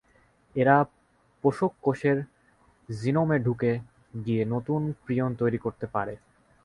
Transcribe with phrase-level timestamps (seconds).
[0.55, 0.75] এরা
[1.43, 2.17] পোষক কোষের
[2.89, 3.71] জিনোমে ঢুকে
[4.25, 6.13] গিয়ে নতুন প্রিয়ন তৈরি করতে পারে।